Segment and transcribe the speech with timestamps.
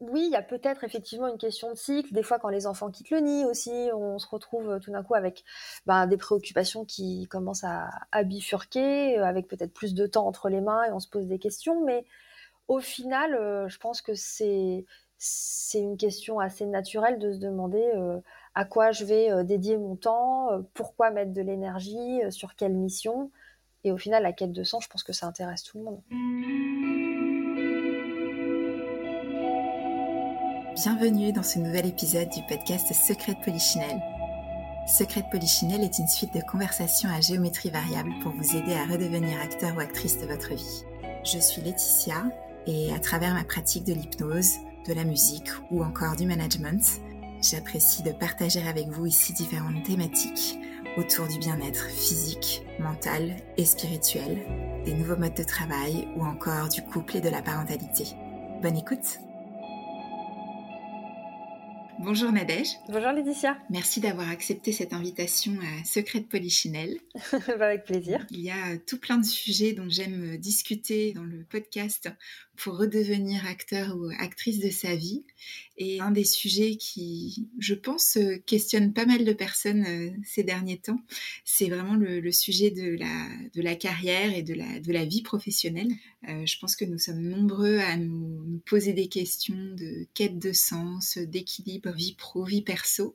[0.00, 2.12] oui, il y a peut-être effectivement une question de cycle.
[2.14, 5.14] Des fois, quand les enfants quittent le nid aussi, on se retrouve tout d'un coup
[5.14, 5.44] avec
[5.84, 10.84] ben, des préoccupations qui commencent à, bifurquer, avec peut-être plus de temps entre les mains
[10.84, 11.84] et on se pose des questions.
[11.84, 12.06] Mais
[12.66, 13.32] au final,
[13.68, 14.86] je pense que c'est
[15.22, 17.92] c'est une question assez naturelle de se demander
[18.54, 23.30] à quoi je vais dédier mon temps, pourquoi mettre de l'énergie, sur quelle mission.
[23.84, 27.29] Et au final, la quête de sens, je pense que ça intéresse tout le monde.
[30.82, 34.00] Bienvenue dans ce nouvel épisode du podcast Secret de Polichinelle.
[34.88, 38.86] Secret de Polichinelle est une suite de conversations à géométrie variable pour vous aider à
[38.86, 40.84] redevenir acteur ou actrice de votre vie.
[41.22, 42.24] Je suis Laetitia
[42.66, 44.54] et à travers ma pratique de l'hypnose,
[44.88, 47.02] de la musique ou encore du management,
[47.42, 50.58] j'apprécie de partager avec vous ici différentes thématiques
[50.96, 54.38] autour du bien-être physique, mental et spirituel,
[54.86, 58.06] des nouveaux modes de travail ou encore du couple et de la parentalité.
[58.62, 59.20] Bonne écoute
[62.02, 62.78] Bonjour Nadège.
[62.88, 63.58] Bonjour Laetitia.
[63.68, 66.98] Merci d'avoir accepté cette invitation à Secret de Polichinelle.
[67.60, 68.26] Avec plaisir.
[68.30, 72.08] Il y a tout plein de sujets dont j'aime discuter dans le podcast
[72.60, 75.24] pour redevenir acteur ou actrice de sa vie.
[75.78, 80.76] Et un des sujets qui, je pense, questionne pas mal de personnes euh, ces derniers
[80.76, 81.00] temps,
[81.44, 85.22] c'est vraiment le, sujet de la, de la carrière et de la, de la vie
[85.22, 85.90] professionnelle.
[86.28, 90.38] Euh, je pense que nous sommes nombreux à nous, nous poser des questions de quête
[90.38, 93.14] de sens, d'équilibre vie pro, vie perso.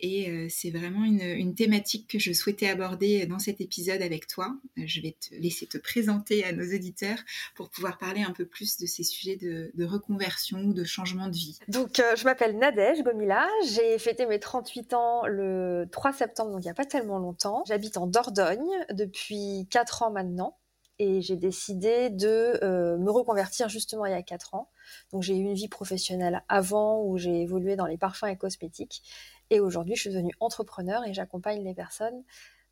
[0.00, 4.54] Et euh, c'est vraiment une, thématique que je souhaitais aborder dans cet épisode avec toi.
[4.78, 7.18] Euh, je vais te laisser te présenter à nos auditeurs
[7.54, 11.36] pour pouvoir parler un peu plus de ces sujets de, reconversion ou de changement de
[11.36, 11.58] vie.
[11.68, 13.46] Donc, euh, je m'appelle Nadège Gomila.
[13.68, 17.62] J'ai fêté mes 38 ans le 3 septembre, donc il n'y a pas tellement longtemps.
[17.66, 20.58] J'habite en Dordogne depuis 4 ans maintenant
[20.98, 22.58] et j'ai décidé de
[22.96, 24.70] me reconvertir justement il y a 4 ans.
[25.12, 29.02] Donc j'ai eu une vie professionnelle avant où j'ai évolué dans les parfums et cosmétiques
[29.50, 32.22] et aujourd'hui, je suis devenue entrepreneur et j'accompagne les personnes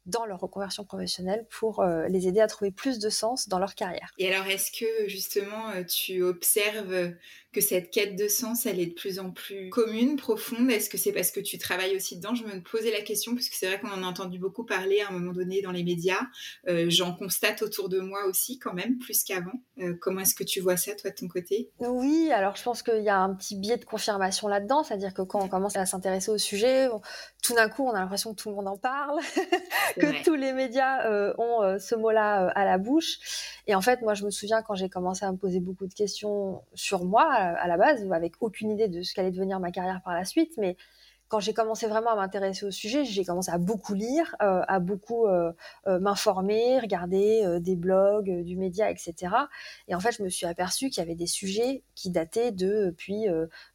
[0.06, 3.74] dans leur reconversion professionnelle pour euh, les aider à trouver plus de sens dans leur
[3.74, 4.12] carrière.
[4.18, 7.14] Et alors, est-ce que justement, euh, tu observes
[7.54, 10.70] que cette quête de sens, elle est de plus en plus commune, profonde?
[10.70, 12.34] Est-ce que c'est parce que tu travailles aussi dedans?
[12.34, 15.08] Je me posais la question, puisque c'est vrai qu'on en a entendu beaucoup parler à
[15.08, 16.20] un moment donné dans les médias.
[16.68, 19.52] Euh, j'en constate autour de moi aussi, quand même, plus qu'avant.
[19.78, 21.70] Euh, comment est-ce que tu vois ça, toi, de ton côté?
[21.78, 25.22] Oui, alors je pense qu'il y a un petit biais de confirmation là-dedans, c'est-à-dire que
[25.22, 26.88] quand on commence à s'intéresser au sujet,
[27.42, 29.20] tout d'un coup, on a l'impression que tout le monde en parle,
[30.00, 33.18] que tous les médias euh, ont ce mot-là à la bouche.
[33.66, 35.94] Et en fait, moi, je me souviens quand j'ai commencé à me poser beaucoup de
[35.94, 40.00] questions sur moi, à la base, avec aucune idée de ce qu'allait devenir ma carrière
[40.02, 40.54] par la suite.
[40.58, 40.76] Mais
[41.28, 44.78] quand j'ai commencé vraiment à m'intéresser au sujet, j'ai commencé à beaucoup lire, euh, à
[44.78, 45.52] beaucoup euh,
[45.86, 49.34] euh, m'informer, regarder des blogs, du média, etc.
[49.88, 53.26] Et en fait, je me suis aperçue qu'il y avait des sujets qui dataient depuis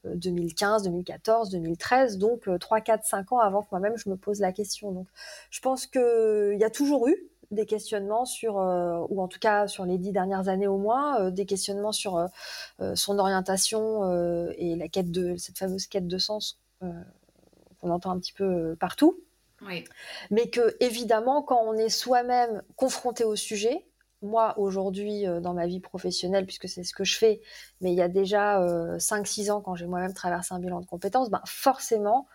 [0.06, 4.54] 2015, 2014, 2013, donc 3, 4, 5 ans avant que moi-même je me pose la
[4.54, 4.92] question.
[4.92, 5.08] Donc,
[5.50, 9.68] je pense qu'il y a toujours eu des questionnements sur, euh, ou en tout cas
[9.68, 13.80] sur les dix dernières années au moins, euh, des questionnements sur euh, son orientation
[14.58, 19.20] et la quête de cette fameuse quête de sens qu'on entend un petit peu partout.
[20.32, 23.86] Mais que évidemment, quand on est soi-même confronté au sujet,
[24.22, 27.42] moi aujourd'hui dans ma vie professionnelle, puisque c'est ce que je fais,
[27.82, 28.62] mais il y a déjà
[28.98, 32.28] 5-6 ans quand j'ai moi-même traversé un bilan de compétences, ben forcément,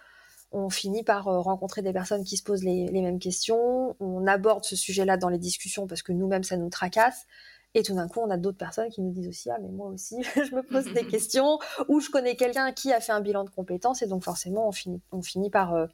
[0.54, 4.64] on finit par euh, rencontrer des personnes qui se posent les, mêmes questions, on aborde
[4.64, 7.26] ce sujet-là dans les discussions parce que nous-mêmes, ça nous tracasse.
[7.76, 9.88] Et tout d'un coup, on a d'autres personnes qui nous disent aussi Ah, mais moi
[9.88, 13.42] aussi, je me pose des questions, ou je connais quelqu'un qui a fait un bilan
[13.42, 15.86] de compétences, et donc forcément, on finit, on finit par, euh,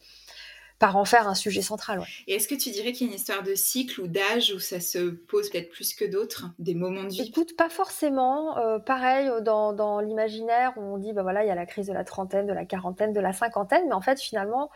[0.80, 2.02] par en faire un sujet central.
[2.26, 4.58] Et est-ce que tu dirais qu'il y a une histoire de cycle ou d'âge où
[4.58, 7.28] ça se pose peut-être plus que d'autres, des moments de vie?
[7.28, 8.56] Écoute, pas forcément.
[8.56, 11.86] Euh, pareil, euh, dans, dans l'imaginaire, on dit, bah voilà, il y a la crise
[11.86, 14.70] de la trentaine, de la quarantaine, de la cinquantaine, mais en fait, finalement,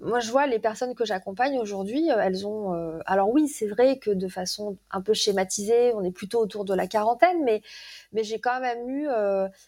[0.00, 2.72] moi, je vois les personnes que j'accompagne aujourd'hui, euh, elles ont.
[3.06, 6.74] alors oui, c'est vrai que de façon un peu schématisée, on est plutôt autour de
[6.74, 7.62] la quarantaine, mais
[8.12, 9.06] mais j'ai quand même eu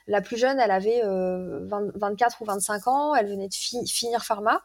[0.08, 3.54] la plus jeune, elle avait 24 ou 25 ans, elle venait de
[3.88, 4.62] finir pharma.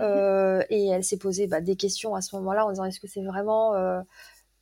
[0.00, 3.06] Euh, et elle s'est posé bah, des questions à ce moment-là en disant est-ce que
[3.06, 4.00] c'est vraiment euh,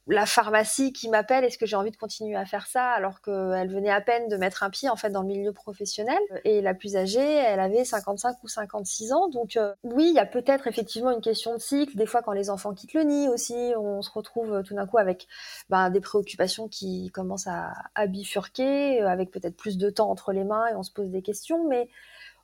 [0.07, 1.45] la pharmacie qui m'appelle?
[1.45, 2.91] Est-ce que j'ai envie de continuer à faire ça?
[2.91, 6.19] Alors qu'elle venait à peine de mettre un pied en fait dans le milieu professionnel
[6.45, 9.29] Et la plus âgée, elle avait 55 ou 56 ans.
[9.29, 11.97] Donc euh, oui, il y a peut-être effectivement une question de cycle.
[11.97, 14.99] Des fois, quand les enfants quittent le nid aussi, on se retrouve tout d'un coup
[14.99, 15.27] avec
[15.69, 20.69] bah, des préoccupations qui commencent à bifurquer, avec peut-être plus de temps entre les mains
[20.69, 21.67] et on se pose des questions.
[21.67, 21.89] Mais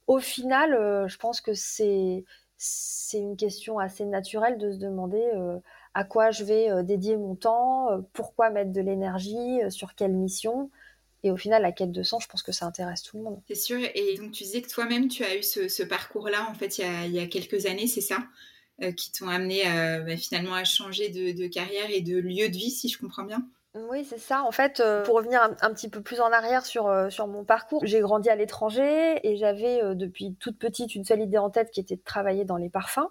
[0.08, 0.70] au final,
[1.06, 2.24] je pense que c'est
[2.62, 5.56] c'est une question assez naturelle de se demander euh,
[5.94, 10.12] à quoi je vais euh, dédier mon temps, euh, pourquoi mettre de l'énergie, sur quelle
[10.12, 10.70] mission.
[11.22, 13.40] Et au final, la quête de sens, je pense que ça intéresse tout le monde.
[13.48, 13.78] C'est sûr.
[13.94, 17.18] Et donc, tu disais que toi-même, tu as eu ce, parcours-là, en fait, il y
[17.18, 18.18] a, quelques années, c'est ça
[18.96, 19.62] Qui t'ont amené
[20.06, 23.46] bah, finalement à changer de, carrière et de lieu de vie, si je comprends bien?
[23.74, 24.42] Oui, c'est ça.
[24.42, 27.44] En fait, euh, pour revenir un, petit peu plus en arrière sur, euh, sur mon
[27.44, 31.70] parcours, j'ai grandi à l'étranger et j'avais depuis toute petite une seule idée en tête
[31.70, 33.08] qui était de travailler dans les parfums.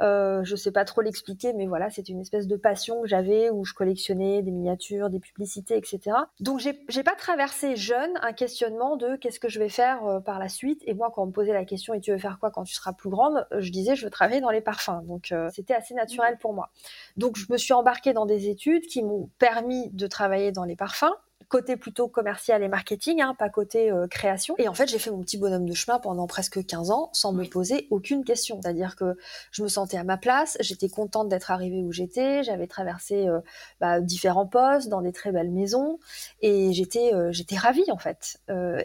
[0.00, 3.50] Euh, je sais pas trop l'expliquer, mais voilà, c'est une espèce de passion que j'avais
[3.50, 6.16] où je collectionnais des miniatures, des publicités, etc.
[6.40, 10.38] Donc j'ai pas traversé jeune un questionnement de qu'est-ce que je vais faire euh, par
[10.38, 10.82] la suite?
[10.86, 12.74] Et moi, quand on me posait la question et tu veux faire quoi quand tu
[12.74, 15.02] seras plus grande, je disais je veux travailler dans les parfums.
[15.04, 16.70] Donc euh, c'était assez naturel pour moi.
[17.16, 20.76] Donc je me suis embarquée dans des études qui m'ont permis de travailler dans les
[20.76, 21.14] parfums
[21.48, 24.54] côté plutôt commercial et marketing, hein, pas côté euh, création.
[24.58, 27.32] Et en fait, j'ai fait mon petit bonhomme de chemin pendant presque 15 ans sans
[27.32, 28.60] me poser aucune question.
[28.62, 29.16] C'est-à-dire que
[29.50, 33.40] je me sentais à ma place, j'étais contente d'être arrivée où j'étais, j'avais traversé euh,
[33.80, 35.98] bah, différents postes dans des très belles maisons
[36.40, 38.38] et j'étais euh, j'étais ravie en fait.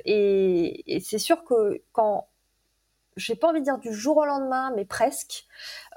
[0.05, 2.27] et, et c'est sûr que quand
[3.15, 5.45] j'ai pas envie de dire du jour au lendemain, mais presque.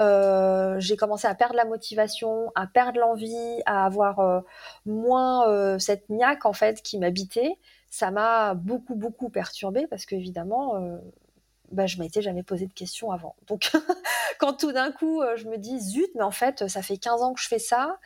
[0.01, 4.41] Euh, j'ai commencé à perdre la motivation, à perdre l'envie, à avoir euh,
[4.85, 7.57] moins euh, cette niaque en fait qui m'habitait.
[7.91, 10.75] Ça m'a beaucoup beaucoup perturbée parce qu'évidemment,
[11.73, 13.37] bah, je m'étais jamais posé de questions avant.
[13.47, 13.71] Donc
[14.39, 17.33] quand tout d'un coup je me dis zut, mais en fait ça fait 15 ans
[17.33, 17.99] que je fais ça.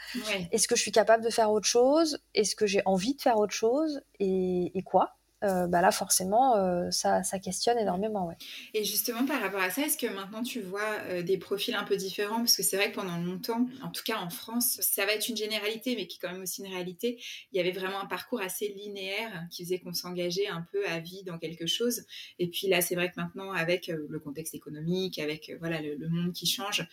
[0.52, 2.22] Est-ce que je suis capable de faire autre chose?
[2.34, 4.02] Est-ce que j'ai envie de faire autre chose?
[4.20, 5.16] Et, et quoi?
[5.42, 8.26] Euh, bah là forcément euh, ça, ça, questionne énormément.
[8.26, 8.34] Ouais.
[8.74, 11.84] Et justement par rapport à ça, est-ce que maintenant tu vois euh, des profils un
[11.84, 12.38] peu différents?
[12.38, 15.28] Parce que c'est vrai que pendant longtemps, en tout cas en France, ça va être
[15.28, 17.18] une généralité, mais qui est quand même aussi une réalité,
[17.52, 21.00] il y avait vraiment un parcours assez linéaire qui faisait qu'on s'engageait un peu à
[21.00, 22.04] vie dans quelque chose.
[22.38, 26.32] Et puis là, c'est vrai que maintenant, avec le contexte économique, avec voilà le, monde
[26.32, 26.86] qui change,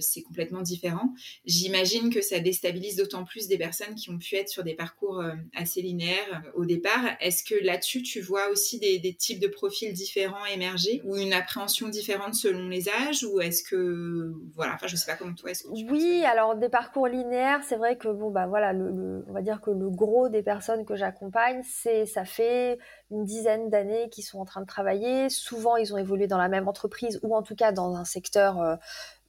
[0.00, 1.12] c'est complètement différent.
[1.44, 5.22] J'imagine que ça déstabilise d'autant plus des personnes qui ont pu être sur des parcours
[5.54, 7.04] assez linéaires au départ.
[7.20, 11.88] Est-ce que là-dessus, tu vois aussi des, types de profils différents émerger ou une appréhension
[11.88, 15.64] différente selon les âges ou est-ce que voilà enfin je sais pas comment toi est-ce
[15.64, 19.42] que oui alors des parcours linéaires c'est vrai que bon bah voilà le, on va
[19.42, 22.78] dire que le gros des personnes que j'accompagne c'est ça fait
[23.10, 25.28] une dizaine d'années qu'ils sont en train de travailler.
[25.30, 28.60] Souvent ils ont évolué dans la même entreprise ou en tout cas dans un secteur
[28.60, 28.76] euh,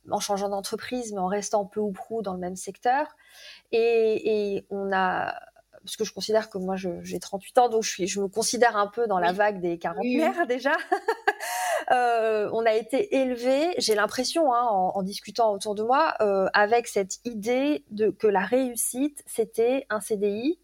[0.10, 3.16] en changeant d'entreprise mais en restant peu ou prou dans le même secteur.
[3.72, 5.36] Et, et on a
[5.84, 8.78] parce que je considère que moi j'ai 38 ans, donc je, suis, je me considère
[8.78, 10.74] un peu dans la vague des quarantenaires déjà.
[11.92, 16.48] euh, on a été élevé, j'ai l'impression, hein, en, en, discutant autour de moi, euh,
[16.54, 20.60] avec cette idée de que la réussite c'était un CDI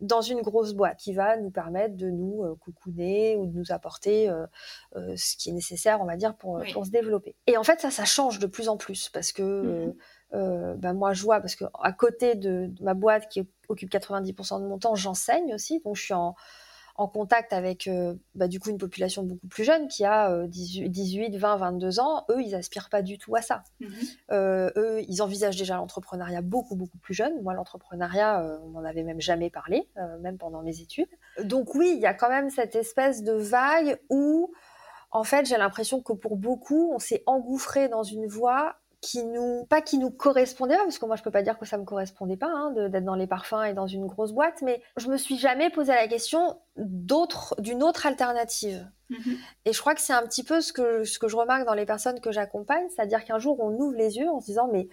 [0.00, 3.72] dans une grosse boîte qui va nous permettre de nous euh, coucouner ou de nous
[3.72, 4.46] apporter euh,
[4.96, 7.34] euh, ce qui est nécessaire, on va dire, pour, pour se développer.
[7.46, 9.42] Et en fait, ça, ça change de plus en plus parce que
[9.86, 9.94] mmh
[10.34, 14.60] euh, bah, moi je vois parce que à côté de, ma boîte qui occupe 90%
[14.60, 16.34] de mon temps, j'enseigne aussi, donc je suis en,
[16.96, 21.36] en contact avec euh, bah, du coup une population beaucoup plus jeune qui a 18,
[21.36, 22.24] 20, 22 ans.
[22.30, 23.62] Eux, ils aspirent pas du tout à ça.
[23.80, 23.86] Mmh
[24.32, 27.40] euh, eux, ils envisagent déjà l'entrepreneuriat beaucoup beaucoup plus jeune.
[27.42, 29.88] Moi, l'entrepreneuriat, on m'en avait même jamais parlé,
[30.20, 31.08] même pendant mes études.
[31.42, 34.52] Donc oui, il y a quand même cette espèce de vague où
[35.16, 39.64] en fait, j'ai l'impression que pour beaucoup, on s'est engouffré dans une voie qui nous,
[39.66, 41.84] pas qui nous correspondait pas, parce que moi je peux pas dire que ça me
[41.84, 45.16] correspondait pas hein, d'être dans les parfums et dans une grosse boîte, mais je me
[45.16, 48.84] suis jamais posé la question d'autre, d'une autre alternative.
[49.12, 49.36] Mm-hmm.
[49.66, 51.74] Et je crois que c'est un petit peu ce que, ce que je remarque dans
[51.74, 54.88] les personnes que j'accompagne, c'est-à-dire qu'un jour on ouvre les yeux en se disant mais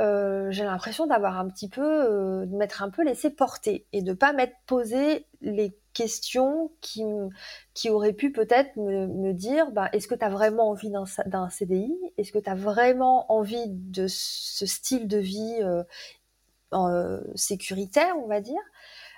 [0.00, 4.02] euh, j'ai l'impression d'avoir un petit peu, euh, de m'être un peu laissé porter et
[4.02, 7.04] de pas m'être posé les questions qui,
[7.74, 10.90] qui auraient pu peut-être me, dire bah, est-ce que tu as vraiment envie
[11.26, 15.82] d'un CDI Est-ce que tu as vraiment envie de ce style de vie euh,
[16.72, 18.60] euh, sécuritaire, on va dire?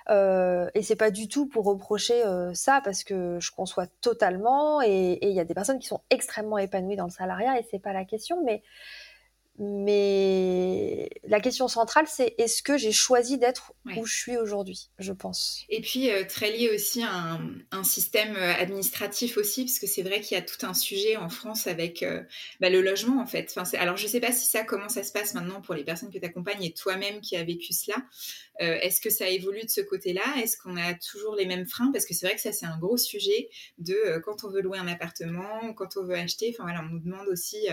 [0.09, 4.81] Euh, et c'est pas du tout pour reprocher euh, ça parce que je conçois totalement
[4.81, 7.79] et il y a des personnes qui sont extrêmement épanouies dans le salariat et c'est
[7.79, 8.63] pas la question mais
[9.59, 15.13] mais la question centrale, c'est est-ce que j'ai choisi d'être où je suis aujourd'hui, je
[15.13, 15.63] pense.
[15.69, 17.39] Et puis, euh, très lié aussi à
[17.71, 21.17] un, système euh, administratif aussi, parce que c'est vrai qu'il y a tout un sujet
[21.17, 22.23] en France avec euh,
[22.61, 23.53] bah, le logement, en fait.
[23.55, 25.83] Enfin, alors, je ne sais pas si ça, comment ça se passe maintenant pour les
[25.83, 27.97] personnes que tu accompagnes et toi-même qui as vécu cela.
[28.59, 30.21] Est-ce que ça évolue de ce côté-là?
[30.41, 31.91] Est-ce qu'on a toujours les mêmes freins?
[31.91, 34.77] Parce que c'est vrai que ça, c'est un gros sujet de quand on veut louer
[34.77, 36.53] un appartement, quand on veut acheter.
[36.53, 37.67] Enfin, voilà, on nous demande aussi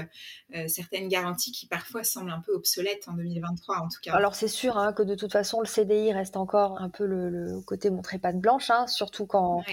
[0.69, 4.15] certaines garanties qui parfois semble un peu obsolète en 2023 en tout cas.
[4.15, 7.61] Alors c'est sûr hein, que de toute façon le CDI reste encore un peu le,
[7.67, 9.65] côté montré patte blanche, hein, surtout quand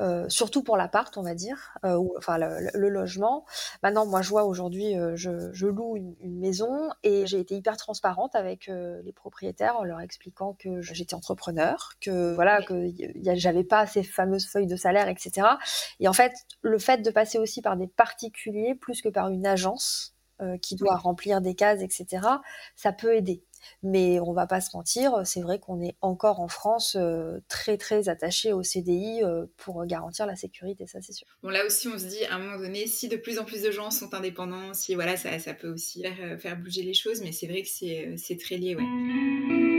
[0.00, 3.44] euh, surtout pour l'appart, on va dire, euh, ou, enfin le, logement.
[3.82, 7.54] Maintenant, moi, je vois aujourd'hui, euh, je, je, loue une, une, maison et j'ai été
[7.54, 12.88] hyper transparente avec les propriétaires en leur expliquant que j'étais entrepreneur, que voilà, que
[13.34, 15.46] j'avais pas ces fameuses feuilles de salaire, etc.
[15.98, 19.46] Et en fait, le fait de passer aussi par des particuliers plus que par une
[19.46, 20.14] agence
[20.62, 22.26] qui doit remplir des cases, etc.,
[22.74, 23.44] ça peut aider.
[23.82, 27.76] Mais on va pas se mentir, c'est vrai qu'on est encore en France euh, très
[27.76, 31.26] très attaché au CDI euh, pour garantir la sécurité, ça c'est sûr.
[31.42, 33.70] Là aussi on se dit à un moment donné, si de plus en plus de
[33.70, 37.32] gens sont indépendants, si voilà ça, ça peut aussi faire, faire, bouger les choses, mais
[37.32, 37.68] c'est vrai que
[38.16, 39.70] c'est très lié, ouais.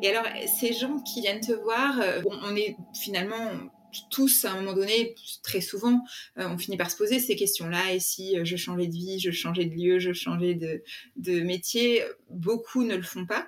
[0.00, 3.50] Et alors, ces gens qui viennent te voir, euh, on est finalement
[4.10, 6.02] tous, à un moment donné, très souvent,
[6.38, 7.94] euh, on finit par se poser ces questions-là.
[7.94, 10.82] Et si euh, je changeais de vie, je changeais de lieu, je changeais de,
[11.16, 13.46] de métier, beaucoup ne le font pas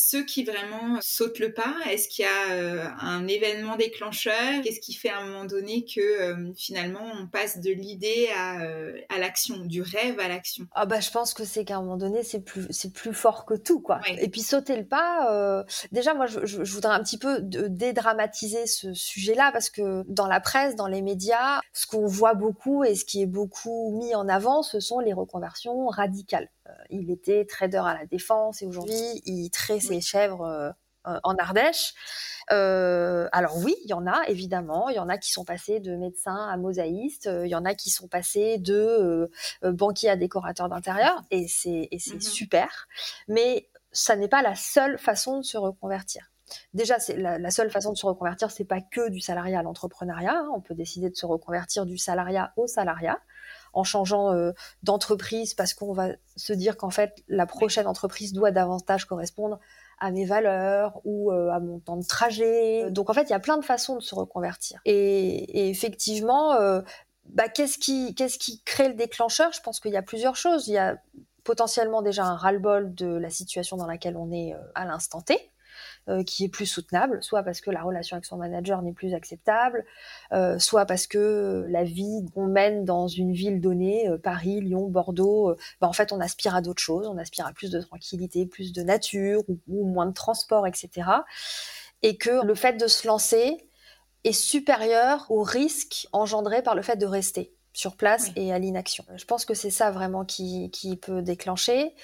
[0.00, 4.62] ceux qui vraiment sautent le pas Est-ce qu'il y a euh, un événement déclencheur?
[4.62, 8.62] Qu'est-ce qui fait à un moment donné que euh, finalement on passe de l'idée à,
[8.62, 10.66] euh, à l'action, du rêve à l'action?
[10.72, 13.44] Ah bah je pense que c'est qu'à un moment donné c'est plus c'est plus fort
[13.44, 14.00] que tout quoi.
[14.20, 15.64] Et puis sauter le pas.
[15.90, 20.38] déjà moi je, je, voudrais un petit peu dédramatiser ce sujet-là parce que dans la
[20.38, 24.28] presse, dans les médias, ce qu'on voit beaucoup et ce qui est beaucoup mis en
[24.28, 26.48] avant, ce sont les reconversions radicales.
[26.68, 31.34] Euh, il était trader à la défense et aujourd'hui il traite ses chèvres euh, en
[31.36, 31.94] Ardèche.
[32.50, 34.88] Euh, alors oui, il y en a évidemment.
[34.88, 37.28] Il y en a qui sont passés de médecin à mosaïste.
[37.44, 39.30] il y en a qui sont passés de
[39.62, 42.88] banquier à décorateur d'intérieur et c'est mmh super.
[43.28, 46.30] Mais ça n'est pas la seule façon de se reconvertir.
[46.74, 50.34] Déjà, c'est la, seule façon de se reconvertir, c'est pas que du salariat à l'entrepreneuriat.
[50.34, 50.50] Hein.
[50.54, 53.20] On peut décider de se reconvertir du salariat au salariat
[53.72, 58.50] en changeant euh, d'entreprise parce qu'on va se dire qu'en fait la prochaine entreprise doit
[58.50, 59.58] davantage correspondre
[60.00, 62.90] à mes valeurs ou euh, à mon temps de trajet.
[62.90, 64.80] Donc en fait, il y a plein de façons de se reconvertir.
[64.84, 66.82] Et, effectivement, euh,
[67.26, 69.52] bah, qu'est-ce qui, qu'est-ce qui crée le déclencheur?
[69.52, 70.68] Je pense qu'il y a plusieurs choses.
[70.68, 70.98] Il y a
[71.42, 75.50] potentiellement déjà un ras-le-bol de la situation dans laquelle on est à l'instant T.
[76.08, 79.12] Euh, qui est plus soutenable, soit parce que la relation avec son manager n'est plus
[79.12, 79.84] acceptable,
[80.32, 84.88] euh, soit parce que la vie qu'on mène dans une ville donnée, euh, Paris, Lyon,
[84.88, 88.46] Bordeaux, bah, en fait on aspire à d'autres choses, on aspire à plus de tranquillité,
[88.46, 91.10] plus de nature ou, moins de transport, etc.
[92.00, 93.68] Et que le fait de se lancer
[94.24, 99.04] est supérieur au risque engendré par le fait de rester sur place et à l'inaction.
[99.14, 101.94] Je pense que c'est ça vraiment qui, qui, peut déclencher.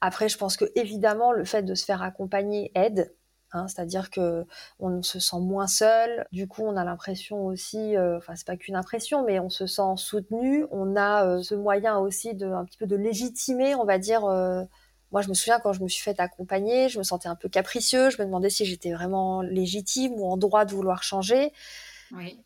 [0.00, 3.14] Après, je pense que évidemment, le fait de se faire accompagner aide.
[3.52, 4.46] Hein, c'est-à-dire que
[4.80, 6.26] on se sent moins seul.
[6.32, 9.66] Du coup, on a l'impression aussi, euh, enfin c'est pas qu'une impression, mais on se
[9.66, 10.66] sent soutenu.
[10.70, 14.24] On a euh, ce moyen aussi de un petit peu de légitimer, on va dire.
[14.24, 14.62] Euh,
[15.12, 17.50] moi, je me souviens quand je me suis fait accompagner, je me sentais un peu
[17.50, 18.08] capricieux.
[18.10, 21.52] Je me demandais si j'étais vraiment légitime ou en droit de vouloir changer.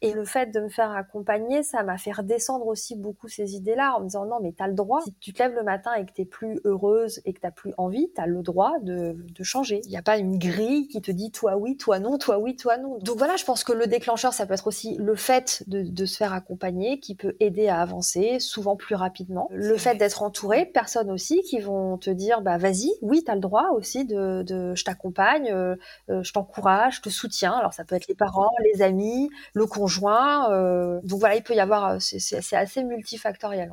[0.02, 3.94] Et le fait de me faire accompagner, ça m'a fait redescendre aussi beaucoup ces idées-là
[3.96, 5.00] en me disant non, mais t'as le droit.
[5.02, 7.72] Si tu te lèves le matin et que t'es plus heureuse et que t'as plus
[7.76, 9.80] envie, t'as le droit de, de changer.
[9.84, 12.56] Il n'y a pas une grille qui te dit toi oui, toi non, toi oui,
[12.56, 12.98] toi non.
[12.98, 16.06] Donc voilà, je pense que le déclencheur, ça peut être aussi le fait de, de
[16.06, 19.48] se faire accompagner qui peut aider à avancer souvent plus rapidement.
[19.50, 23.40] Le fait d'être entouré personnes aussi qui vont te dire bah vas-y, oui, t'as le
[23.40, 25.76] droit aussi de, de je t'accompagne, euh,
[26.10, 27.52] euh, je t'encourage, je te soutiens.
[27.52, 30.52] Alors ça peut être les parents, les amis, le conjoint.
[30.52, 33.72] Euh, donc voilà, il peut y avoir, euh, c'est assez multifactoriel.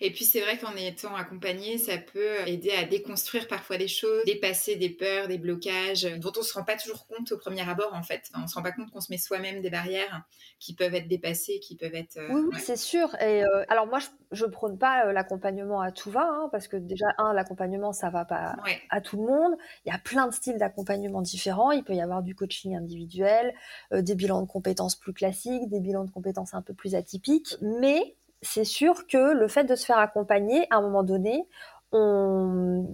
[0.00, 4.24] Et puis c'est vrai qu'en étant accompagné, ça peut aider à déconstruire parfois des choses,
[4.24, 7.94] dépasser des peurs, des blocages dont on se rend pas toujours compte au premier abord
[7.94, 8.30] en fait.
[8.34, 10.22] On se rend pas compte qu'on se met soi-même des barrières
[10.58, 12.18] qui peuvent être dépassées, qui peuvent être.
[12.18, 13.14] Euh, oui, c'est sûr.
[13.16, 13.98] Et euh, alors moi,
[14.30, 17.92] je, ne prône pas euh, l'accompagnement à tout va, hein, parce que déjà un, l'accompagnement
[17.92, 18.54] ça va pas
[18.90, 19.56] à tout le monde.
[19.84, 21.72] Il y a plein de styles d'accompagnement différents.
[21.72, 23.54] Il peut y avoir du coaching individuel,
[23.92, 28.16] des bilans de compétences plus classiques, des bilans de compétences un peu plus atypiques, mais
[28.42, 31.48] c'est sûr que le fait de se faire accompagner, à un moment donné,
[31.92, 32.86] on,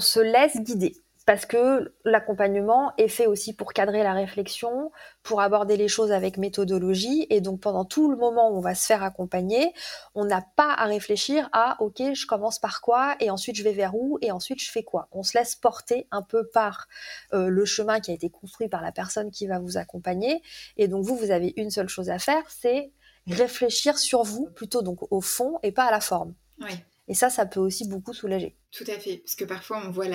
[0.00, 0.94] se laisse guider.
[1.24, 4.90] Parce que l'accompagnement est fait aussi pour cadrer la réflexion,
[5.22, 7.26] pour aborder les choses avec méthodologie.
[7.28, 9.74] Et donc pendant tout le moment où on va se faire accompagner,
[10.14, 13.74] on n'a pas à réfléchir à OK, je commence par quoi et ensuite je vais
[13.74, 15.08] vers où et ensuite je fais quoi.
[15.12, 16.88] On se laisse porter un peu par
[17.34, 20.42] euh, le chemin qui a été construit par la personne qui va vous accompagner.
[20.78, 22.90] Et donc vous, vous avez une seule chose à faire, c'est
[23.34, 26.34] réfléchir sur vous, plutôt donc au fond et pas à la forme.
[27.08, 28.54] Et ça, ça peut aussi beaucoup soulager.
[28.70, 30.08] Tout à fait, parce que parfois on voit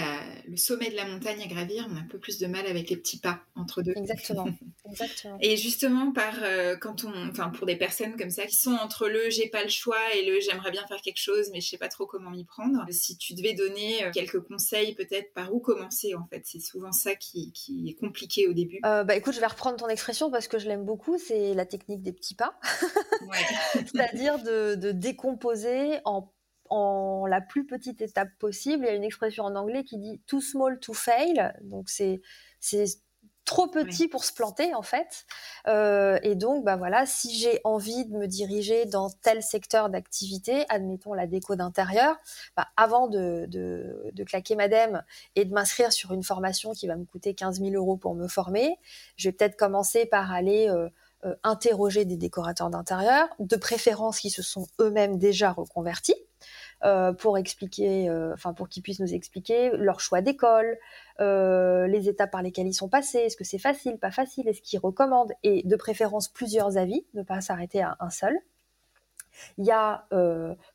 [0.48, 2.88] le sommet de la montagne à gravir, on a un peu plus de mal avec
[2.92, 3.94] les petits pas entre deux.
[3.96, 4.46] Exactement.
[4.90, 5.40] Exactement.
[5.42, 9.08] Et justement, par euh, quand on, enfin pour des personnes comme ça qui sont entre
[9.08, 11.80] le j'ai pas le choix et le j'aimerais bien faire quelque chose, mais je sais
[11.80, 12.86] pas trop comment m'y prendre.
[12.92, 16.92] Si tu devais donner euh, quelques conseils, peut-être par où commencer en fait, c'est souvent
[16.92, 18.80] ça qui, qui, est compliqué au début.
[18.86, 21.66] Euh, bah écoute, je vais reprendre ton expression parce que je l'aime beaucoup, c'est la
[21.66, 22.60] technique des petits pas.
[23.28, 23.38] Ouais.
[23.74, 26.32] C'est-à-dire de, de décomposer en
[26.74, 28.86] en la plus petite étape possible.
[28.86, 31.54] Il y a une expression en anglais qui dit too small to fail.
[31.62, 32.22] Donc c'est
[33.46, 35.26] trop petit pour se planter en fait.
[35.68, 40.66] Euh, et donc bah voilà, si j'ai envie de me diriger dans tel secteur d'activité,
[40.70, 42.16] admettons la déco d'intérieur,
[42.58, 45.04] bah, avant de, de, claquer madame
[45.36, 48.28] et de m'inscrire sur une formation qui va me coûter 15 000 euros pour me
[48.28, 48.78] former,
[49.18, 50.90] je vais peut-être commencer par aller euh,
[51.26, 56.16] euh, interroger des décorateurs d'intérieur, de préférence qui se sont eux-mêmes déjà reconvertis.
[56.86, 60.78] Euh, pour expliquer, euh, enfin pour qu'ils puissent nous expliquer leur choix d'école,
[61.22, 64.62] euh, les étapes par lesquelles ils sont passés, est-ce que c'est facile, pas facile, est-ce
[64.62, 68.38] qu'ils recommandent, et de préférence plusieurs avis, ne pas s'arrêter à un seul.
[69.58, 70.06] Il y a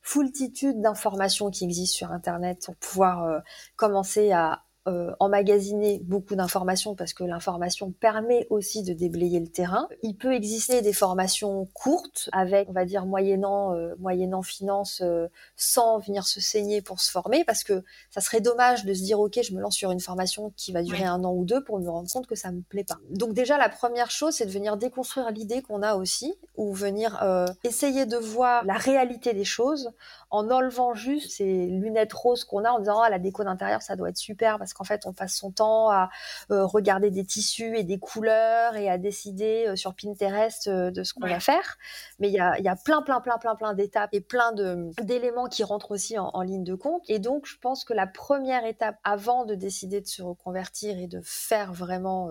[0.03, 3.43] foultitude d'informations qui existent sur Internet pour pouvoir
[3.77, 9.87] commencer à euh, emmagasiner beaucoup d'informations parce que l'information permet aussi de déblayer le terrain.
[10.02, 15.28] Il peut exister des formations courtes avec, on va dire, moyennant, euh, moyennant finance, euh,
[15.57, 19.21] sans venir se saigner pour se former parce que ça serait dommage de se dire,
[19.21, 21.78] OK, je me lance sur une formation qui va durer un an ou deux pour
[21.78, 22.99] me rendre compte que ça me plaît pas.
[23.11, 27.23] Donc déjà, la première chose, c'est de venir déconstruire l'idée qu'on a aussi ou venir
[27.62, 29.90] essayer de voir la réalité des choses
[30.30, 33.97] en enlevant juste ces lunettes roses qu'on a en disant, ah, la déco d'intérieur, ça
[33.97, 36.08] doit être super parce que qu'en fait on passe son temps à
[36.50, 41.02] euh, regarder des tissus et des couleurs et à décider euh, sur Pinterest euh, de
[41.02, 41.78] ce qu'on va faire.
[42.20, 45.49] Mais il y a, y a, plein, plein, plein, plein, plein d'étapes et plein d'éléments
[45.49, 47.02] qui rentrent aussi en, ligne de compte.
[47.08, 51.06] Et donc je pense que la première étape avant de décider de se reconvertir et
[51.06, 52.30] de faire vraiment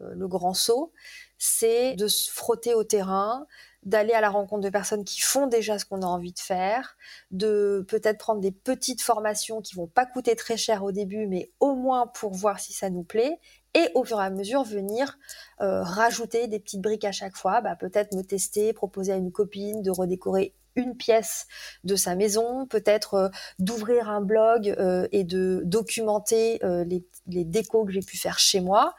[0.00, 0.92] le grand saut,
[1.38, 3.46] c'est de se frotter au terrain,
[3.82, 6.96] d'aller à la rencontre de personnes qui font déjà ce qu'on a envie de faire,
[7.30, 11.50] de peut-être prendre des petites formations qui vont pas coûter très cher au début, mais
[11.58, 13.40] au moins pour voir si ça nous plaît,
[13.74, 15.18] et au fur et à mesure venir
[15.60, 19.32] euh, rajouter des petites briques à chaque fois, bah, peut-être me tester, proposer à une
[19.32, 21.46] copine de redécorer une pièce
[21.84, 27.84] de sa maison, peut-être euh, d'ouvrir un blog euh, et de documenter les, les décos
[27.84, 28.94] que j'ai pu faire chez moi.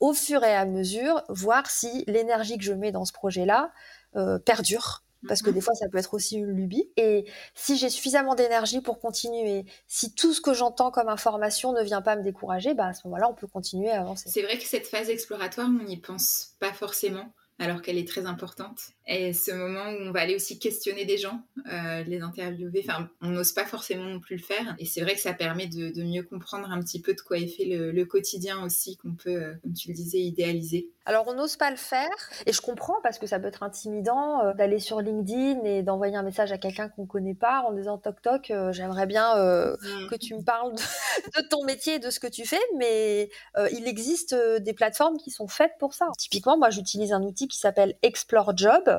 [0.00, 3.72] Au fur et à mesure, voir si l'énergie que je mets dans ce projet-là
[4.16, 5.02] euh, perdure.
[5.26, 5.54] Parce que mhm.
[5.54, 6.90] des fois, ça peut être aussi une lubie.
[6.96, 11.82] Et si j'ai suffisamment d'énergie pour continuer, si tout ce que j'entends comme information ne
[11.82, 14.28] vient pas me décourager, bah à ce moment-là, on peut continuer à avancer.
[14.30, 18.26] C'est vrai que cette phase exploratoire, on n'y pense pas forcément alors qu'elle est très
[18.26, 18.90] importante.
[19.08, 21.40] Et ce moment où on va aller aussi questionner des gens,
[21.72, 24.74] euh, les interviewer, enfin, on n'ose pas forcément non plus le faire.
[24.80, 27.46] Et c'est vrai que ça permet de, mieux comprendre un petit peu de quoi est
[27.46, 30.88] fait le, quotidien aussi, qu'on peut, euh, comme tu le disais, idéaliser.
[31.04, 32.08] Alors, on n'ose pas le faire.
[32.46, 36.16] Et je comprends parce que ça peut être intimidant euh, d'aller sur LinkedIn et d'envoyer
[36.16, 40.08] un message à quelqu'un qu'on ne connaît pas en disant toc toc, j'aimerais bien mm.
[40.10, 40.78] que tu me parles de,
[41.42, 42.60] de, ton métier et de ce que tu fais.
[42.76, 43.30] Mais
[43.70, 46.08] il existe des plateformes qui sont faites pour ça.
[46.18, 48.95] Typiquement, moi, j'utilise un outil qui s'appelle Explore Job,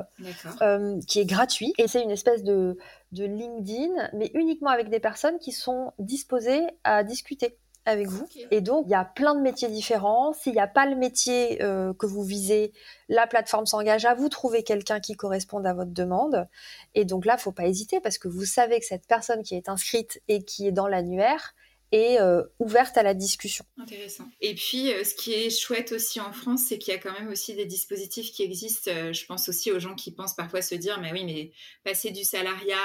[0.62, 1.72] euh, qui est gratuit.
[1.78, 2.76] Et c'est une espèce de,
[3.12, 7.56] de LinkedIn, mais uniquement avec des personnes qui sont disposées à discuter
[7.88, 8.28] avec vous.
[8.50, 10.32] Et donc, il y a plein de métiers différents.
[10.32, 12.72] S'il n'y a pas le métier euh, que vous visez,
[13.08, 16.46] la plateforme s'engage à vous trouver quelqu'un qui corresponde à votre demande.
[16.94, 19.68] Et donc là, faut pas hésiter parce que vous savez que cette personne qui est
[19.68, 21.54] inscrite et qui est dans l'annuaire,
[21.90, 23.64] et euh, ouverte à la discussion.
[23.78, 24.24] Intéressant.
[24.40, 27.12] Et puis, euh, ce qui est chouette aussi en France, c'est qu'il y a quand
[27.12, 28.90] même aussi des dispositifs qui existent.
[28.94, 31.52] Euh, je pense aussi aux gens qui pensent parfois se dire, mais oui, mais
[31.84, 32.76] passer du salariat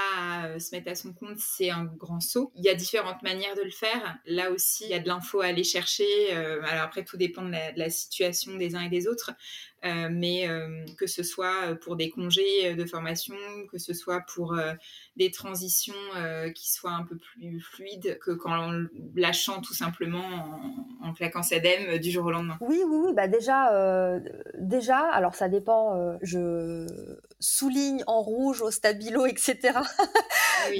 [0.42, 2.54] à se mettre à son compte, c'est un grand saut.
[2.56, 4.18] Il y a différentes manières de le faire.
[4.26, 6.32] Là aussi, il y a de l'info à aller chercher.
[6.32, 9.32] alors après, tout dépend de la, situation des uns et des autres.
[9.84, 10.48] Mais
[10.98, 13.36] que ce soit pour des congés de formation,
[13.72, 14.56] que ce soit pour
[15.18, 15.94] des transitions
[16.56, 20.24] qui soient un peu plus fluides que quand on lâchant tout simplement
[21.02, 23.14] en, claquant sa dème du jour au lendemain Oui, oui, oui.
[23.14, 24.20] Bah déjà, euh,
[24.58, 25.98] déjà, alors ça dépend.
[25.98, 26.88] Euh, je
[27.44, 29.80] souligne en rouge au stabilo, etc.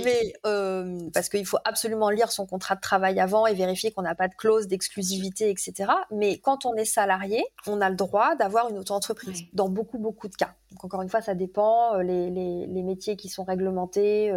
[0.04, 4.02] Mais euh, parce qu'il faut absolument lire son contrat de travail avant et vérifier qu'on
[4.02, 5.92] n'a pas de clause d'exclusivité, etc.
[6.12, 10.28] Mais quand on est salarié, on a le droit d'avoir une auto-entreprise dans beaucoup, beaucoup
[10.28, 10.56] de cas.
[10.72, 11.98] Donc encore une fois, ça dépend.
[11.98, 14.34] Les, les, les métiers qui sont réglementés,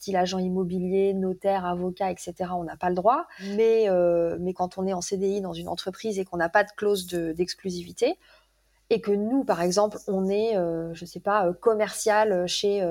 [0.00, 3.26] style agent immobilier, notaire, avocat, etc., on n'a pas le droit.
[3.56, 6.64] Mais, euh, mais quand on est en CDI dans une entreprise et qu'on n'a pas
[6.64, 8.18] de clause d'exclusivité,
[8.90, 12.82] et que nous, par exemple, on est, euh, je sais pas, euh, commercial chez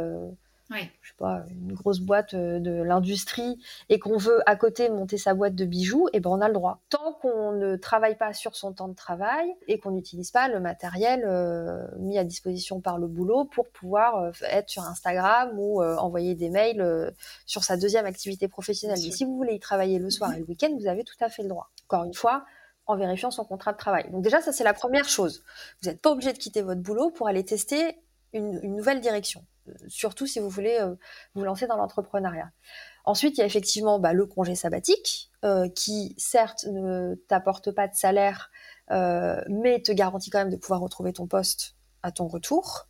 [0.72, 3.60] je sais pas, une grosse boîte euh, de l'industrie
[3.90, 6.48] et qu'on veut à côté monter sa boîte de bijoux, et eh ben on a
[6.48, 6.82] le droit.
[6.90, 10.60] Tant qu'on ne travaille pas sur son temps de travail et qu'on n'utilise pas le
[10.60, 15.82] matériel euh, mis à disposition par le boulot pour pouvoir euh, être sur Instagram ou
[15.82, 17.14] envoyer des mails
[17.46, 19.00] sur sa deuxième activité professionnelle.
[19.04, 21.30] Mais si vous voulez y travailler le soir et le week-end, vous avez tout à
[21.30, 21.70] fait le droit.
[21.88, 22.46] Encore une fois,
[22.90, 24.10] en vérifiant son contrat de travail.
[24.12, 25.44] Donc déjà, ça c'est la première chose.
[25.82, 28.00] Vous n'êtes pas obligé de quitter votre boulot pour aller tester
[28.34, 29.46] une, nouvelle direction,
[29.88, 30.96] surtout si vous voulez euh,
[31.36, 32.52] vous lancer dans l'entrepreneuriat.
[33.06, 37.88] Ensuite, il y a effectivement bah, le congé sabbatique, euh, qui certes ne t'apporte pas
[37.88, 38.50] de salaire,
[38.90, 42.88] euh, mais te garantit quand même de pouvoir retrouver ton poste à ton retour.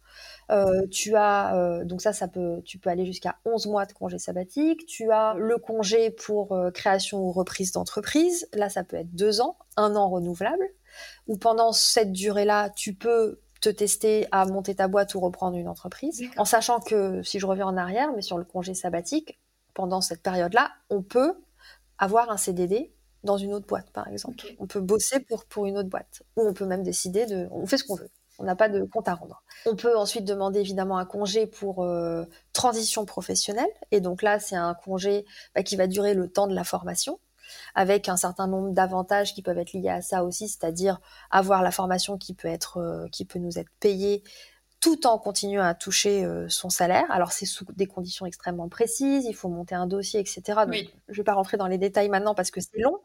[0.91, 4.85] Tu as donc ça, ça peut, tu peux aller jusqu'à 11 mois de congé sabbatique.
[4.85, 8.47] Tu as le congé pour création ou reprise d'entreprise.
[8.53, 10.67] Là, ça peut être deux ans, un an renouvelable.
[11.27, 15.67] Ou pendant cette durée-là, tu peux te tester à monter ta boîte ou reprendre une
[15.67, 19.39] entreprise, en sachant que si je reviens en arrière, mais sur le congé sabbatique,
[19.73, 21.33] pendant cette période-là, on peut
[21.97, 24.37] avoir un CDD dans une autre boîte, par exemple.
[24.59, 26.23] On peut bosser pour, pour une autre boîte.
[26.37, 27.47] Ou on peut même décider de...
[27.51, 28.09] On fait ce qu'on veut.
[28.39, 29.43] On n'a pas de compte à rendre.
[29.65, 32.23] On peut ensuite demander évidemment un congé pour euh,
[32.53, 33.69] transition professionnelle.
[33.91, 37.19] Et donc là, c'est un congé bah, qui va durer le temps de la formation
[37.75, 40.99] avec un certain nombre d'avantages qui peuvent être liés à ça aussi, c'est-à-dire
[41.31, 42.47] avoir la formation qui peut
[42.77, 44.23] euh, qui peut nous être payée
[44.79, 47.05] tout en continuant à toucher euh, son salaire.
[47.11, 50.41] Alors c'est sous des conditions extrêmement précises, il faut monter un dossier, etc.
[50.65, 52.99] Donc, Je ne vais pas rentrer dans les détails maintenant parce que c'est long,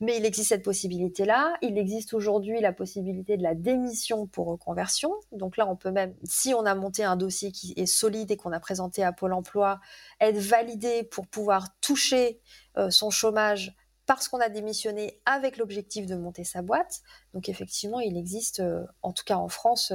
[0.00, 1.56] mais il existe cette possibilité-là.
[1.62, 5.12] Il existe aujourd'hui la possibilité de la démission pour reconversion.
[5.32, 8.36] Donc là, on peut même, si on a monté un dossier qui est solide et
[8.36, 9.80] qu'on a présenté à Pôle Emploi,
[10.20, 12.40] être validé pour pouvoir toucher
[12.76, 13.74] euh, son chômage
[14.06, 17.00] parce qu'on a démissionné avec l'objectif de monter sa boîte.
[17.34, 19.92] Donc effectivement, il existe, euh, en tout cas en France,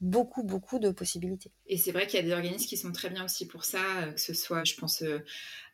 [0.00, 1.50] beaucoup, beaucoup de possibilités.
[1.66, 3.80] Et c'est vrai qu'il y a des organismes qui sont très bien aussi pour ça,
[4.02, 5.02] euh, que ce soit, je pense,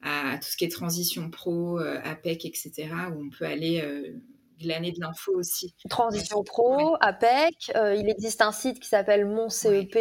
[0.02, 4.14] à tout ce qui est transition pro, APEC, etc., où on peut aller
[4.60, 5.74] glaner de l'info aussi.
[5.88, 9.94] Transition pro, APEC, il existe un site qui s'appelle Mon CEP,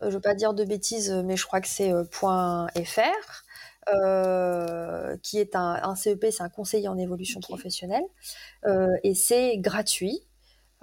[0.00, 3.46] je ne veux pas dire de bêtises, mais je crois que c'est .fr.
[3.94, 8.02] Euh, qui est un, CEP, c'est un conseiller en évolution professionnelle,
[8.64, 10.22] euh, et c'est gratuit.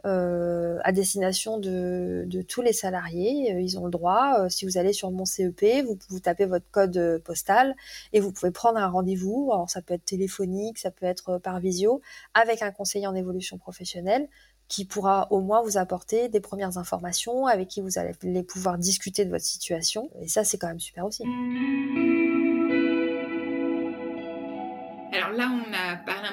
[0.06, 3.56] Euh, à destination de, tous les salariés.
[3.58, 7.22] Ils ont le droit, si vous allez sur mon CEP, vous, vous tapez votre code
[7.24, 7.74] postal
[8.12, 9.50] et vous pouvez prendre un rendez-vous.
[9.54, 12.02] Alors ça peut être téléphonique, ça peut être par visio,
[12.34, 14.28] avec un conseiller en évolution professionnelle
[14.68, 19.24] qui pourra au moins vous apporter des premières informations, avec qui vous allez pouvoir discuter
[19.24, 20.10] de votre situation.
[20.22, 21.24] Et ça, c'est quand même super aussi.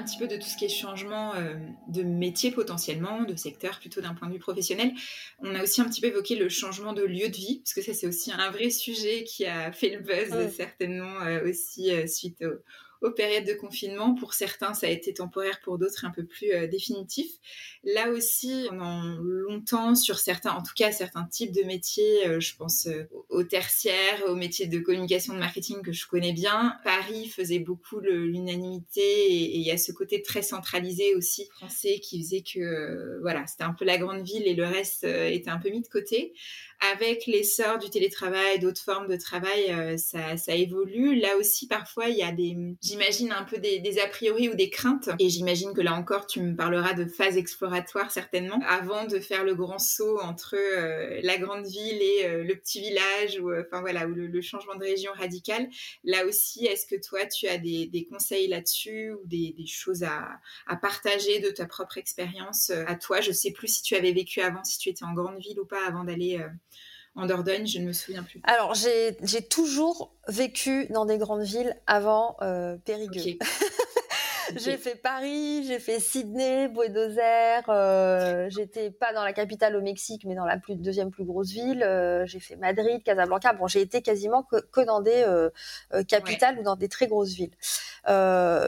[0.01, 1.55] Un petit peu de tout ce qui est changement euh,
[1.89, 4.93] de métier potentiellement, de secteur plutôt d'un point de vue professionnel.
[5.41, 7.83] On a aussi un petit peu évoqué le changement de lieu de vie, parce que
[7.83, 12.07] ça c'est aussi un vrai sujet qui a fait le buzz certainement euh, aussi euh,
[12.07, 12.55] suite au,
[13.01, 14.15] aux périodes de confinement.
[14.15, 17.31] Pour certains, ça a été temporaire, pour d'autres, un peu plus euh, définitif.
[17.85, 22.55] Là aussi, pendant longtemps, sur certains, en tout cas certains types de métiers, euh, je
[22.57, 27.29] pense euh, aux tertiaires, aux métiers de communication, de marketing que je connais bien, Paris
[27.29, 32.43] faisait beaucoup l'unanimité et il y a ce côté très centralisé aussi français qui faisait
[32.43, 35.81] que, voilà, c'était un peu la grande ville et le reste était un peu mis
[35.81, 36.35] de côté
[36.81, 41.15] avec l'essor du télétravail, d'autres formes de travail, euh, ça, ça, évolue.
[41.15, 44.71] Là aussi, parfois, il y a des, j'imagine un peu des, a priori ou des
[44.71, 45.11] craintes.
[45.19, 49.45] Et j'imagine que là encore, tu me parleras de phase exploratoire certainement, avant de faire
[49.45, 53.83] le grand saut entre euh, la grande ville et euh, le petit village, ou enfin
[53.83, 55.69] voilà, ou le, changement de région radical.
[56.03, 60.31] Là aussi, est-ce que toi, tu as des, conseils là-dessus ou des, des choses à,
[60.67, 63.21] à, partager de ta propre expérience à toi?
[63.21, 65.67] Je sais plus si tu avais vécu avant, si tu étais en grande ville ou
[65.67, 66.41] pas avant d'aller
[67.17, 68.41] en Dordogne, je ne me souviens plus.
[68.45, 73.39] Alors, j'ai toujours vécu dans des grandes villes avant euh, Périgueux.
[74.57, 77.69] j'ai fait Paris, j'ai fait Sydney, Buenos Aires.
[77.69, 81.51] Euh, j'étais pas dans la capitale au Mexique, mais dans la plus, deuxième plus grosse
[81.51, 81.83] ville.
[81.83, 83.53] Euh, j'ai fait Madrid, Casablanca.
[83.53, 85.51] Bon, j'ai été quasiment que, dans des euh,
[86.09, 87.55] capitales ou dans des très grosses villes.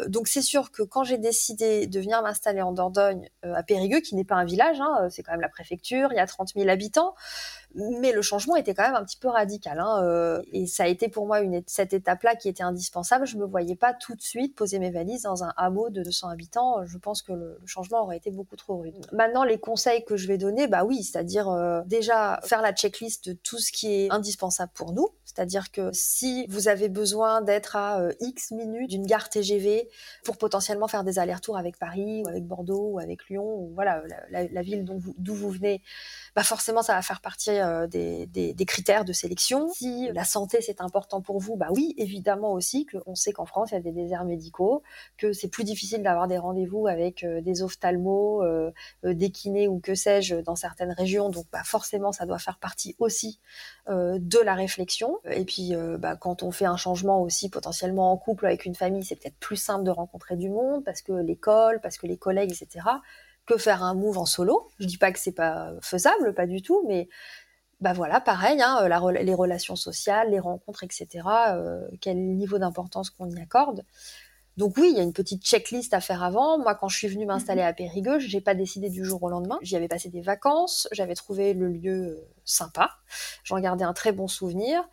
[0.08, 4.14] donc c'est sûr que quand j'ai décidé de venir m'installer en Dordogne, à Périgueux, qui
[4.14, 6.68] n'est pas un village, hein, c'est quand même la préfecture, il y a 30 000
[6.68, 7.14] habitants,
[7.74, 9.80] mais le changement était quand même un petit peu radical.
[9.80, 13.26] Hein, et ça a été pour moi une, cette étape-là qui était indispensable.
[13.26, 15.52] Je me voyais pas tout de suite poser mes valises dans un
[15.90, 18.94] de 200 habitants, je pense que le, changement aurait été beaucoup trop rude.
[19.12, 23.28] Maintenant, les conseils que je vais donner, bah oui, c'est-à-dire euh, déjà faire la checklist
[23.28, 27.76] de tout ce qui est indispensable pour nous, C'est-à-dire que si vous avez besoin d'être
[27.76, 29.88] à euh, X minutes d'une gare TGV
[30.24, 34.02] pour potentiellement faire des allers-retours avec Paris ou avec Bordeaux ou avec Lyon ou voilà
[34.30, 35.82] la, ville d'où vous, venez,
[36.36, 39.70] bah forcément ça va faire partie euh, des, critères de sélection.
[39.72, 43.70] Si la santé c'est important pour vous, bah oui évidemment aussi qu'on sait qu'en France
[43.70, 44.82] il y a des déserts médicaux,
[45.18, 48.42] que c'est plus difficile d'avoir des rendez-vous avec euh, des ophtalmos,
[49.04, 52.94] des kinés ou que sais-je dans certaines régions, donc bah forcément ça doit faire partie
[52.98, 53.40] aussi
[53.88, 55.18] de la réflexion.
[55.30, 58.74] Et puis, euh, bah, quand on fait un changement aussi potentiellement en couple avec une
[58.74, 62.16] famille, c'est peut-être plus simple de rencontrer du monde parce que l'école, parce que les
[62.16, 62.86] collègues, etc.
[63.44, 64.68] Que faire un move en solo.
[64.78, 67.08] Je dis pas que c'est pas faisable, pas du tout, mais
[67.82, 71.08] bah voilà, pareil, hein, les relations sociales, les rencontres, etc.
[71.48, 73.84] Euh, quel niveau d'importance qu'on y accorde.
[74.56, 76.58] Donc oui, il y a une petite checklist à faire avant.
[76.58, 77.68] Moi, quand je suis venue m'installer mhm.
[77.68, 79.58] à Périgueux, j'ai pas décidé du jour au lendemain.
[79.62, 82.92] J'y avais passé des vacances, j'avais trouvé le lieu euh, sympa,
[83.42, 84.88] j'en gardais un très bon souvenir.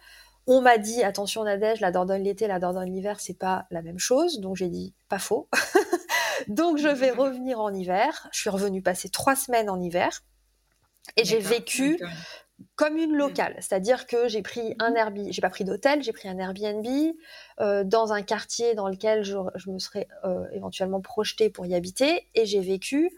[0.48, 4.00] On m'a dit attention Nadège, la Dordogne l'été, la Dordogne l'hiver, c'est pas la même
[4.00, 4.40] chose.
[4.40, 5.48] Donc j'ai dit pas faux.
[6.48, 8.28] donc je vais revenir en hiver.
[8.32, 10.24] Je suis revenue passer trois semaines en hiver
[11.18, 12.00] et j'ai vécu
[12.76, 14.98] comme une locale, c'est-à-dire que j'ai pris un mhm.
[14.98, 16.86] Airbnb, j'ai pas pris d'hôtel, j'ai pris un Airbnb
[17.60, 19.38] euh, dans un quartier dans lequel je,
[19.70, 23.12] me serais euh, éventuellement projetée pour y habiter, et j'ai vécu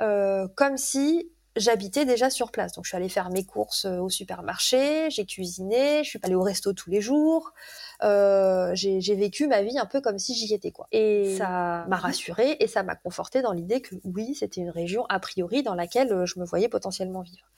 [0.00, 2.72] euh, comme si j'habitais déjà sur place.
[2.72, 6.42] Donc je suis allée faire mes courses au supermarché, j'ai cuisiné, je suis allée au
[6.42, 7.52] resto tous les jours,
[8.00, 10.86] j'ai vécu ma vie un peu comme si j'y étais quoi.
[10.92, 15.04] Et ça m'a rassurée et ça m'a confortée dans l'idée que oui, c'était une région
[15.10, 17.52] a priori dans laquelle je me voyais potentiellement vivre.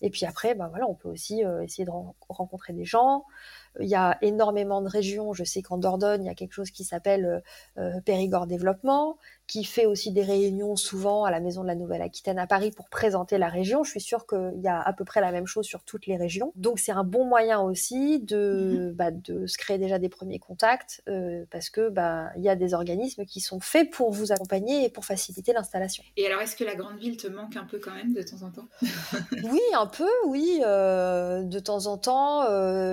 [0.00, 1.90] Et puis après, bah voilà, on peut aussi euh, essayer de
[2.28, 3.24] rencontrer des gens,
[3.80, 5.32] il y a énormément de régions.
[5.32, 7.42] Je sais qu'en Dordogne, il y a quelque chose qui s'appelle
[7.76, 11.74] euh, euh, Périgord Développement, qui fait aussi des réunions souvent à la Maison de la
[11.74, 13.82] Nouvelle-Aquitaine à Paris pour présenter la région.
[13.82, 16.16] Je suis sûre qu'il y a à peu près la même chose sur toutes les
[16.16, 16.52] régions.
[16.54, 18.92] Donc c'est un bon moyen aussi de, mhm.
[18.92, 22.54] bah, de se créer déjà des premiers contacts euh, parce que bah, il y a
[22.54, 26.04] des organismes qui sont faits pour vous accompagner et pour faciliter l'installation.
[26.16, 28.42] Et alors est-ce que la grande ville te manque un peu quand même de temps
[28.42, 28.68] en temps?
[29.50, 30.58] Oui, un peu, oui.
[30.60, 32.44] de temps en temps,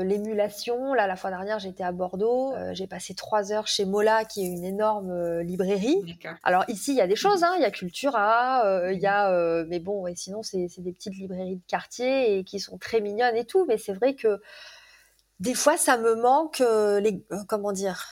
[0.03, 0.45] l'émulation
[0.93, 2.53] Là, la fois dernière, j'étais à Bordeaux.
[2.53, 6.17] Euh, j'ai passé trois heures chez Mola, qui est une énorme euh, librairie.
[6.45, 7.43] Alors ici, il y a des choses.
[7.43, 7.53] Hein.
[7.57, 11.15] Il y a Cultura, euh, il y a, mais bon, et sinon, c'est des petites
[11.15, 13.65] librairies de quartier et qui sont très mignonnes et tout.
[13.67, 14.39] Mais c'est vrai que
[15.39, 18.05] des fois, ça me manque les, comment dire,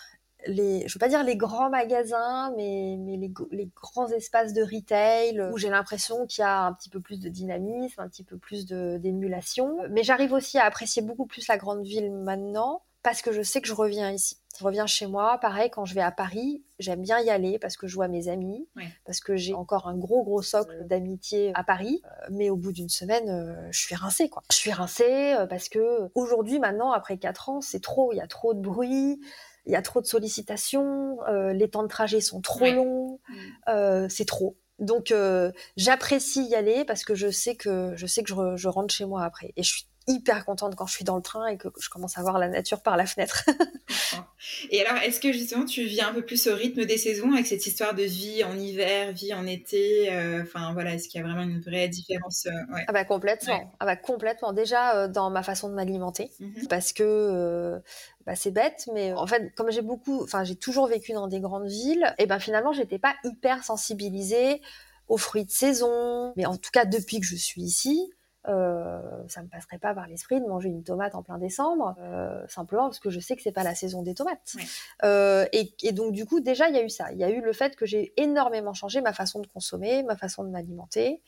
[0.47, 4.61] les, je veux pas dire les grands magasins, mais, mais les, les grands espaces de
[4.61, 8.23] retail où j'ai l'impression qu'il y a un petit peu plus de dynamisme, un petit
[8.23, 9.77] peu plus d'émulation.
[9.89, 13.61] Mais j'arrive aussi à apprécier beaucoup plus la grande ville maintenant parce que je sais
[13.61, 14.37] que je reviens ici.
[14.57, 15.37] Je reviens chez moi.
[15.39, 18.27] Pareil, quand je vais à Paris, j'aime bien y aller parce que je vois mes
[18.27, 18.67] amis,
[19.05, 22.01] parce que j'ai encore un gros gros socle d'amitié à Paris.
[22.05, 24.43] Euh, mais au bout d'une semaine, euh, je suis rincée quoi.
[24.51, 28.13] Je suis rincée euh, parce que aujourd'hui, maintenant, après quatre ans, c'est trop.
[28.13, 29.19] Il y a trop de bruit
[29.65, 33.35] il y a trop de sollicitations, euh, les temps de trajet sont trop longs, mm.
[33.69, 34.57] euh, c'est trop.
[34.79, 38.67] Donc euh, j'apprécie y aller parce que je sais que je sais que je, je,
[38.67, 41.47] rentre chez moi après et je suis hyper contente quand je suis dans le train
[41.47, 43.45] et que je commence à voir la nature par la fenêtre.
[44.69, 47.47] et alors, est-ce que justement tu vis un peu plus au rythme des saisons avec
[47.47, 51.23] cette histoire de vie en hiver, vie en été euh, Enfin voilà, est-ce qu'il y
[51.23, 53.71] a vraiment une vraie différence euh, Ah bah complètement.
[53.79, 54.53] Ah bah complètement.
[54.53, 56.67] Déjà euh, dans ma façon de m'alimenter, mhm.
[56.67, 57.81] parce que
[58.25, 61.39] bah, c'est bête, mais en fait, comme j'ai beaucoup, enfin j'ai toujours vécu dans des
[61.39, 64.61] grandes villes, et ben finalement j'étais pas hyper sensibilisée
[65.07, 66.33] aux fruits de saison.
[66.35, 68.11] Mais en tout cas depuis que je suis ici
[68.47, 72.45] euh, ça me passerait pas par l'esprit de manger une tomate en plein décembre, euh,
[72.47, 74.55] simplement parce que je sais que c'est pas la saison des tomates.
[75.03, 77.29] Euh, et, et, donc du coup déjà il y a eu ça, il y a
[77.29, 81.21] eu le fait que j'ai énormément changé ma façon de consommer, ma façon de m'alimenter,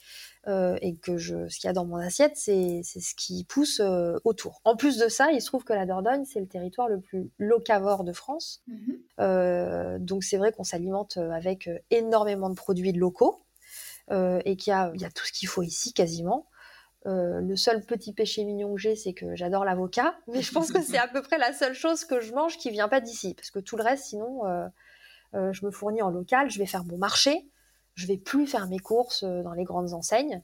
[0.47, 3.79] euh, et que je, ce qu'il y a dans mon assiette c'est ce qui pousse
[3.79, 4.61] euh, autour.
[4.65, 7.31] En plus de ça, il se trouve que la Dordogne c'est le territoire le plus
[7.37, 8.61] locavore de France,
[9.21, 13.41] euh, donc c'est vrai qu'on s'alimente avec énormément de produits locaux.
[14.11, 16.45] et qu'il y a, il y a tout ce qu'il faut ici quasiment.
[17.07, 20.71] Euh, le seul petit péché mignon que j'ai, c'est que j'adore l'avocat, mais je pense
[20.71, 23.35] que c'est à peu près la seule chose que je mange qui vient pas d'ici,
[23.35, 24.67] parce que tout le reste, sinon, euh,
[25.35, 27.47] euh, je me fournis en local, je vais faire mon marché,
[27.93, 30.41] je vais plus faire mes courses dans les grandes enseignes.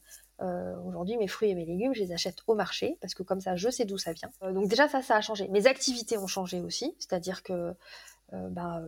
[0.88, 3.56] Aujourd'hui, mes fruits et mes légumes, je les achète au marché, parce que comme ça,
[3.56, 4.32] je sais d'où ça vient.
[4.54, 5.48] donc déjà, ça, ça a changé.
[5.50, 7.76] Mes activités ont changé aussi, c'est-à-dire que
[8.32, 8.82] bah,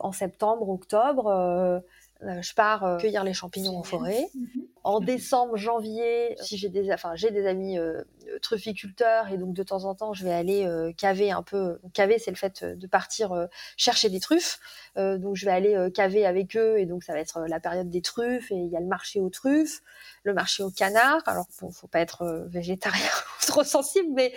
[0.00, 1.80] en septembre, octobre,
[2.22, 4.26] euh, je pars euh, cueillir les champignons en forêt.
[4.34, 4.66] Mhm.
[4.84, 8.02] En décembre, janvier, si j'ai des, enfin, j'ai des amis euh,
[8.40, 11.78] trufficulteur et donc de temps en temps je vais aller caver un peu.
[11.92, 14.60] Caver c'est le fait de partir chercher des truffes.
[14.96, 18.00] donc je vais aller caver avec eux et donc ça va être la période des
[18.00, 19.82] truffes et il y a le marché aux truffes,
[20.26, 21.22] le marché aux canards.
[21.26, 23.06] Alors bon, faut pas être végétarien
[23.42, 24.32] ou trop sensible, mais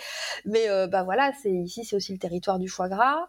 [0.45, 3.27] mais bah voilà, c'est ici c'est aussi le territoire du foie gras.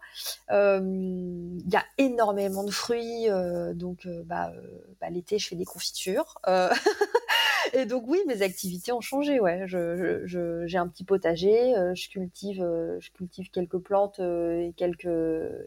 [0.50, 3.28] Il y a énormément de fruits,
[3.74, 4.52] donc bah,
[5.00, 6.38] bah, l'été je fais des confitures.
[7.74, 9.40] et donc oui, mes activités ont changé.
[9.40, 14.20] Ouais, je, je, j'ai un petit potager, euh, je cultive, euh, je cultive quelques plantes
[14.20, 15.06] euh, et quelques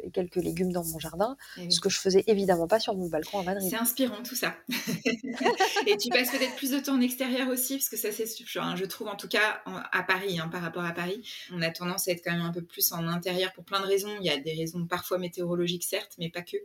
[0.04, 3.08] et quelques légumes dans mon jardin, eh ce que je faisais évidemment pas sur mon
[3.08, 3.70] balcon à Madrid.
[3.70, 4.56] C'est inspirant tout ça.
[5.88, 8.86] et tu passes peut-être plus de temps en extérieur aussi, parce que ça c'est, je
[8.86, 9.62] trouve en tout cas
[9.92, 12.52] à Paris, hein, par rapport à Paris, on a tendance à être quand même un
[12.52, 14.16] peu plus en intérieur pour plein de raisons.
[14.20, 16.58] Il y a des raisons parfois météorologiques certes, mais pas que.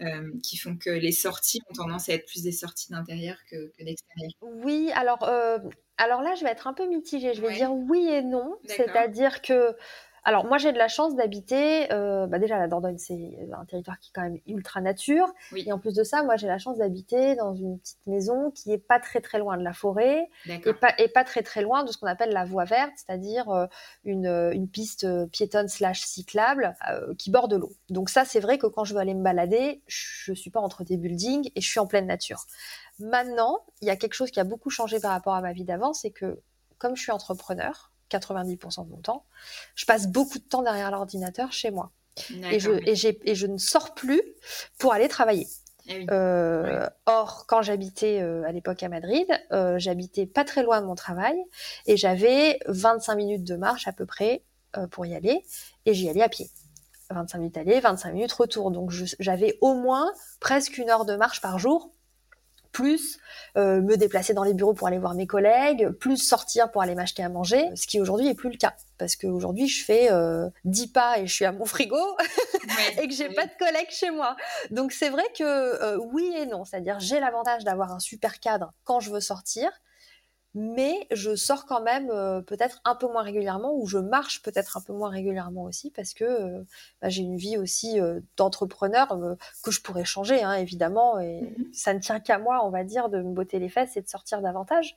[0.00, 3.72] Euh, qui font que les sorties ont tendance à être plus des sorties d'intérieur que,
[3.82, 5.58] d'extérieur Oui, alors, euh,
[5.96, 7.34] alors là, je vais être un peu mitigée.
[7.34, 8.56] Je vais dire oui et non.
[8.66, 9.76] C'est-à-dire que
[10.28, 13.98] alors moi j'ai de la chance d'habiter, euh, bah déjà la Dordogne c'est un territoire
[13.98, 16.76] qui est quand même ultra nature, et en plus de ça moi j'ai la chance
[16.76, 20.72] d'habiter dans une petite maison qui est pas très très loin de la forêt et
[20.74, 23.66] pas, et pas très très loin de ce qu'on appelle la voie verte, c'est-à-dire euh,
[24.04, 27.72] une, une, piste piétonne slash cyclable euh, qui borde l'eau.
[27.88, 30.84] Donc ça c'est vrai que quand je veux aller me balader, je suis pas entre
[30.84, 32.44] des buildings et je suis en pleine nature.
[32.98, 35.64] Maintenant il y a quelque chose qui a beaucoup changé par rapport à ma vie
[35.64, 36.40] d'avant, c'est que
[36.78, 39.24] comme je suis entrepreneur, 90% de mon temps,
[39.74, 41.92] je passe beaucoup de temps derrière l'ordinateur chez moi.
[42.50, 44.22] Et je, et, et je ne sors plus
[44.78, 45.46] pour aller travailler.
[45.88, 50.80] Eh euh, or, quand j'habitais euh, à l'époque à Madrid, euh, j'habitais pas très loin
[50.80, 51.36] de mon travail
[51.86, 54.42] et j'avais 25 minutes de marche à peu près
[54.90, 55.44] pour y aller
[55.86, 56.50] et j'y allais à pied.
[57.10, 58.70] 25 minutes aller, 25 minutes retour.
[58.70, 61.94] Donc j'avais au moins presque une heure de marche par jour
[62.72, 63.18] plus
[63.56, 66.94] euh, me déplacer dans les bureaux pour aller voir mes collègues, plus sortir pour aller
[66.94, 68.74] m'acheter à manger, ce qui aujourd'hui est plus le cas.
[68.98, 71.96] Parce qu'aujourd'hui je fais euh, 10 pas et je suis à mon frigo
[73.00, 74.36] et que j'ai pas de collègues chez moi.
[74.70, 78.72] Donc c'est vrai que euh, oui et non, c'est-à-dire j'ai l'avantage d'avoir un super cadre
[78.84, 79.70] quand je veux sortir,
[80.54, 84.76] mais je sors quand même euh, peut-être un peu moins régulièrement ou je marche peut-être
[84.76, 86.64] un peu moins régulièrement aussi parce que euh,
[87.02, 89.18] bah, j'ai une vie aussi euh, d'entrepreneur
[89.62, 92.82] que je pourrais changer hein, évidemment et mmh ça ne tient qu'à moi on va
[92.82, 94.96] dire de me botter les fesses et de sortir davantage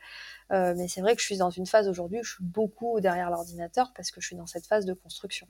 [0.49, 3.29] mais c'est vrai que je suis dans une phase aujourd'hui où je suis beaucoup derrière
[3.29, 5.47] l'ordinateur parce que je suis dans cette phase de construction.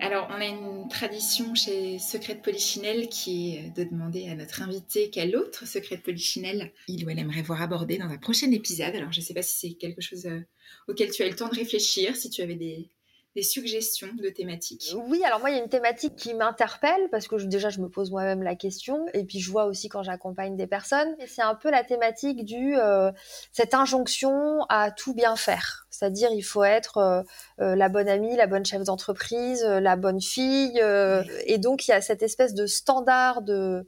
[0.00, 5.10] Alors on a une tradition chez Secret Polichinelle qui est de demander à notre invité
[5.10, 8.94] quel autre secret de Polichinelle il ou elle aimerait voir abordé dans un prochain épisode.
[8.94, 10.40] Alors je ne sais pas si c'est quelque chose euh,
[10.88, 12.90] auquel tu as eu le temps de réfléchir, si tu avais des,
[13.34, 17.28] des suggestions de thématiques Oui, alors moi, il y a une thématique qui m'interpelle parce
[17.28, 20.56] que déjà, je me pose moi-même la question et puis je vois aussi quand j'accompagne
[20.56, 21.16] des personnes.
[21.26, 23.10] C'est un peu la thématique du euh,
[23.52, 25.86] cette injonction à tout bien faire.
[25.88, 27.22] C'est-à-dire, il faut être euh,
[27.60, 30.80] euh, la bonne amie, la bonne chef d'entreprise, la bonne fille.
[31.46, 33.86] Et donc, il y a cette espèce de standard de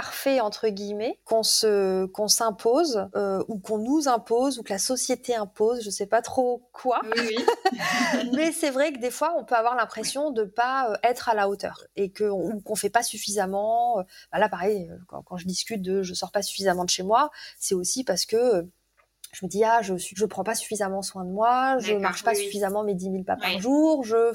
[0.00, 4.78] parfait entre guillemets qu'on se qu'on s'impose euh, ou qu'on nous impose ou que la
[4.78, 7.02] société impose je sais pas trop quoi.
[7.04, 7.36] Oui,
[8.32, 11.34] mais c'est vrai que des fois on peut avoir l'impression de pas euh, être à
[11.34, 12.30] la hauteur et que
[12.62, 16.40] qu'on fait pas suffisamment euh, bah là pareil quand, je discute de je sors pas
[16.40, 18.66] suffisamment de chez moi c'est aussi parce que
[19.32, 22.24] je me dis ah je suis je prends pas suffisamment soin de moi je marche
[22.24, 24.32] pas suffisamment mes 10 000 pas par jour je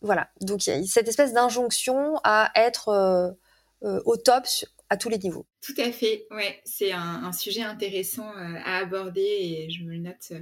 [0.00, 0.28] voilà.
[0.40, 3.32] Donc il y a cette espèce d'injonction à être euh,
[3.82, 4.44] au top
[4.90, 5.46] à tous les niveaux.
[5.60, 9.98] Tout à fait, ouais, c'est un, sujet intéressant euh, à aborder et je me le
[9.98, 10.40] note euh,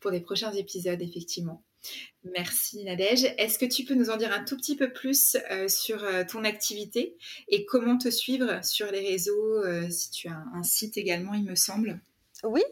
[0.00, 1.62] pour des prochains épisodes, effectivement.
[2.24, 3.32] Merci Nadège.
[3.38, 5.36] Est-ce que tu peux nous en dire un tout petit peu plus
[5.68, 10.96] sur ton activité et comment te suivre sur les réseaux, si tu as un, site
[10.96, 12.00] également, il me semble?
[12.42, 12.64] Oui,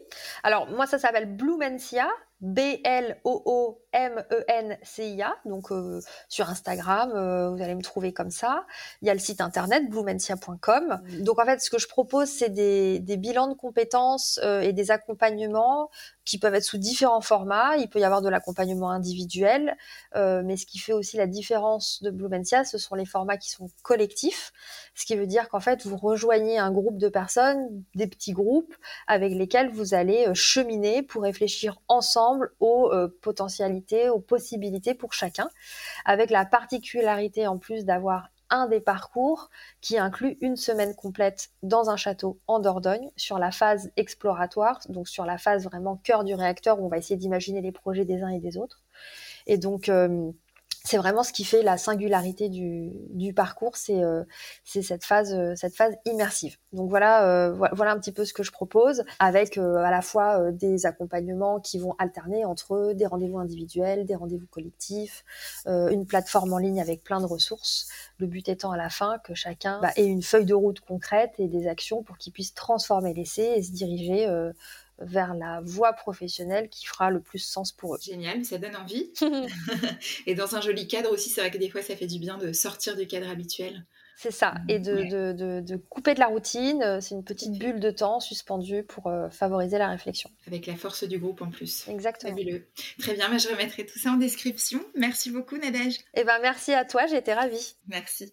[0.43, 2.09] alors moi ça s'appelle Blumencia,
[2.41, 8.65] B-L-O-O M-E-N-C-I-A, donc euh, sur Instagram, euh, vous allez me trouver comme ça.
[9.01, 11.01] Il y a le site internet blumencia.com.
[11.21, 14.91] Donc en fait, ce que je propose, c'est des, bilans de compétences euh, et des
[14.91, 15.89] accompagnements
[16.25, 17.77] qui peuvent être sous différents formats.
[17.77, 19.77] Il peut y avoir de l'accompagnement individuel,
[20.15, 23.69] mais ce qui fait aussi la différence de Blumencia, ce sont les formats qui sont
[23.83, 24.51] collectifs,
[24.95, 28.73] ce qui veut dire qu'en fait, vous rejoignez un groupe de personnes, des petits groupes,
[29.05, 35.49] avec lesquels vous allez cheminer pour réfléchir ensemble aux potentialités aux possibilités pour chacun,
[36.05, 39.49] avec la particularité en plus d'avoir un des parcours
[39.81, 45.07] qui inclut une semaine complète dans un château en Dordogne sur la phase exploratoire, donc
[45.07, 48.21] sur la phase vraiment cœur du réacteur où on va essayer d'imaginer les projets des
[48.21, 48.83] uns et des autres.
[49.47, 50.31] Et donc, euh,
[50.85, 54.23] c'est vraiment ce qui fait la singularité du, parcours, c'est euh,
[54.63, 56.57] cette phase euh, cette phase immersive.
[56.73, 60.51] Donc voilà euh, voilà un petit peu ce que je propose avec à la fois
[60.51, 65.25] des accompagnements qui vont alterner entre des rendez-vous individuels, des rendez-vous collectifs,
[65.65, 67.87] une plateforme en ligne avec plein de ressources.
[68.19, 71.33] Le but étant à la fin que chacun bah, ait une feuille de route concrète
[71.39, 74.27] et des actions pour qu'il puisse transformer l'essai et se diriger
[74.99, 77.99] vers la voie professionnelle qui fera le plus sens pour eux.
[78.01, 79.11] Génial, ça donne envie.
[80.25, 82.37] et dans un joli cadre aussi, c'est vrai que des fois, ça fait du bien
[82.37, 83.85] de sortir du cadre habituel.
[84.17, 86.81] C'est ça, euh, et de, couper de la routine.
[86.81, 90.29] Euh, c'est une petite bulle de temps suspendue pour euh, favoriser la réflexion.
[90.47, 91.87] Avec la force du groupe en plus.
[91.89, 92.31] Exactement.
[92.31, 92.65] Fabuleux.
[92.99, 94.79] Très bien, mais je remettrai tout ça en description.
[94.95, 95.99] Merci beaucoup, Nadège.
[96.13, 97.75] Eh ben, merci à toi, j'ai été ravie.
[97.87, 98.31] Merci.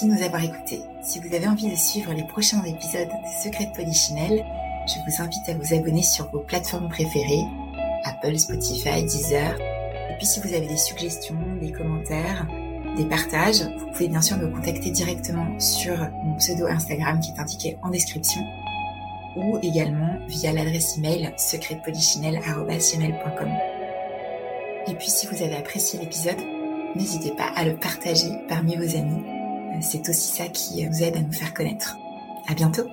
[0.00, 0.80] Merci de nous avoir écoutés.
[1.02, 4.46] Si vous avez envie de suivre les prochains épisodes de Secrets de Polichinelle,
[4.86, 7.44] je vous invite à vous abonner sur vos plateformes préférées,
[8.04, 9.60] Apple, Spotify, Deezer.
[9.60, 12.46] Et puis si vous avez des suggestions, des commentaires,
[12.96, 17.40] des partages, vous pouvez bien sûr me contacter directement sur mon pseudo Instagram qui est
[17.40, 18.40] indiqué en description
[19.36, 23.50] ou également via l'adresse email secretpolichinelle.com.
[24.86, 26.40] Et puis si vous avez apprécié l'épisode,
[26.96, 29.39] n'hésitez pas à le partager parmi vos amis
[29.80, 31.96] c'est aussi ça qui nous aide à nous faire connaître.
[32.48, 32.88] À bientôt!